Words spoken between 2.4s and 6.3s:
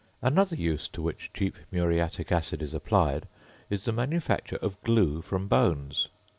is applied, is the manufacture of glue from bones.